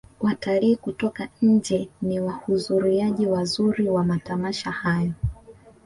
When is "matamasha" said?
4.03-4.71